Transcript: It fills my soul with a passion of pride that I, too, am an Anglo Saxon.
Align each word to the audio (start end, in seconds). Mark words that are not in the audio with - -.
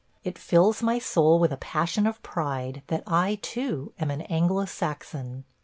It 0.23 0.39
fills 0.39 0.81
my 0.81 0.97
soul 0.97 1.37
with 1.37 1.51
a 1.51 1.57
passion 1.57 2.07
of 2.07 2.23
pride 2.23 2.81
that 2.87 3.03
I, 3.05 3.37
too, 3.43 3.93
am 3.99 4.09
an 4.09 4.21
Anglo 4.21 4.65
Saxon. 4.65 5.43